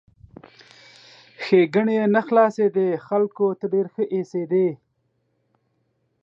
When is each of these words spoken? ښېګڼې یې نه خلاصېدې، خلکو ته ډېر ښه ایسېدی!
ښېګڼې 1.43 1.93
یې 1.99 2.05
نه 2.15 2.21
خلاصېدې، 2.27 2.87
خلکو 3.07 3.45
ته 3.59 3.65
ډېر 3.73 3.85
ښه 3.93 4.03
ایسېدی! 4.13 4.67